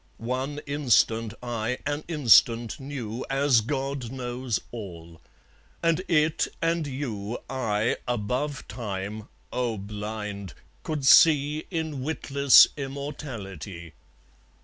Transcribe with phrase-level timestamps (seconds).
[0.17, 5.21] One instant I, an instant, knew As God knows all.
[5.83, 10.55] And it and you I, above Time, oh, blind!
[10.81, 13.93] could see In witless immortality.